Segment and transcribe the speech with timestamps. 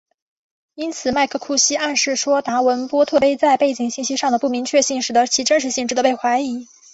[0.73, 6.65] 因此麦克库西克暗示说达文波特碑在背景信息上的不明确性使得其真实性值得被怀疑。